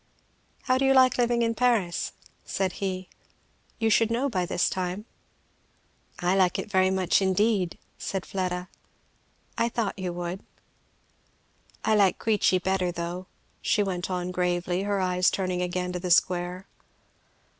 "How 0.63 0.79
do 0.79 0.85
you 0.85 0.95
like 0.95 1.19
living 1.19 1.43
in 1.43 1.53
Paris?" 1.53 2.13
said 2.43 2.71
he. 2.81 3.07
"You 3.77 3.91
should 3.91 4.09
know 4.09 4.29
by 4.29 4.47
this 4.47 4.67
time." 4.67 5.05
"I 6.17 6.35
like 6.35 6.57
it 6.57 6.71
very 6.71 6.89
much 6.89 7.21
indeed," 7.21 7.77
said 7.99 8.25
Fleda. 8.25 8.67
"I 9.59 9.69
thought 9.69 9.99
you 9.99 10.11
would." 10.13 10.41
"I 11.85 11.93
like 11.93 12.17
Queechy 12.17 12.57
better 12.57 12.91
though," 12.91 13.27
she 13.61 13.83
went 13.83 14.09
on 14.09 14.31
gravely, 14.31 14.81
her 14.81 14.99
eyes 14.99 15.29
turning 15.29 15.61
again 15.61 15.91
to 15.91 15.99
the 15.99 16.09
square. 16.09 16.65